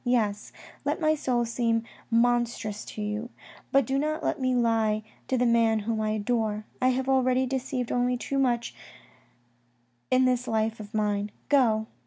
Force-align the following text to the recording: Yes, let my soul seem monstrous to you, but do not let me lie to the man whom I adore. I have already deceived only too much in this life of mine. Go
Yes, 0.03 0.51
let 0.83 0.99
my 0.99 1.13
soul 1.13 1.45
seem 1.45 1.83
monstrous 2.09 2.85
to 2.85 3.03
you, 3.03 3.29
but 3.71 3.85
do 3.85 3.99
not 3.99 4.23
let 4.23 4.41
me 4.41 4.55
lie 4.55 5.03
to 5.27 5.37
the 5.37 5.45
man 5.45 5.81
whom 5.81 6.01
I 6.01 6.09
adore. 6.13 6.65
I 6.81 6.87
have 6.89 7.07
already 7.07 7.45
deceived 7.45 7.91
only 7.91 8.17
too 8.17 8.39
much 8.39 8.73
in 10.09 10.25
this 10.25 10.47
life 10.47 10.79
of 10.79 10.95
mine. 10.95 11.29
Go 11.49 11.85